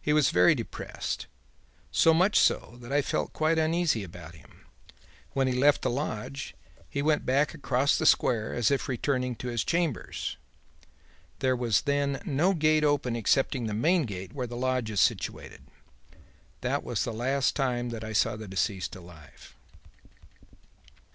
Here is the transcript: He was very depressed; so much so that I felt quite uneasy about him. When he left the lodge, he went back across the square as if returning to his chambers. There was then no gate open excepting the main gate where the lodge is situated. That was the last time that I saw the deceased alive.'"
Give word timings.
He 0.00 0.14
was 0.14 0.30
very 0.30 0.54
depressed; 0.54 1.26
so 1.92 2.14
much 2.14 2.38
so 2.38 2.78
that 2.80 2.90
I 2.90 3.02
felt 3.02 3.34
quite 3.34 3.58
uneasy 3.58 4.02
about 4.02 4.34
him. 4.34 4.64
When 5.34 5.46
he 5.46 5.52
left 5.52 5.82
the 5.82 5.90
lodge, 5.90 6.54
he 6.88 7.02
went 7.02 7.26
back 7.26 7.52
across 7.52 7.98
the 7.98 8.06
square 8.06 8.54
as 8.54 8.70
if 8.70 8.88
returning 8.88 9.36
to 9.36 9.48
his 9.48 9.62
chambers. 9.64 10.38
There 11.40 11.54
was 11.54 11.82
then 11.82 12.22
no 12.24 12.54
gate 12.54 12.82
open 12.82 13.14
excepting 13.14 13.66
the 13.66 13.74
main 13.74 14.04
gate 14.06 14.32
where 14.32 14.46
the 14.46 14.56
lodge 14.56 14.90
is 14.90 15.02
situated. 15.02 15.60
That 16.62 16.82
was 16.82 17.04
the 17.04 17.12
last 17.12 17.54
time 17.54 17.90
that 17.90 18.02
I 18.02 18.14
saw 18.14 18.36
the 18.36 18.48
deceased 18.48 18.96
alive.'" 18.96 19.54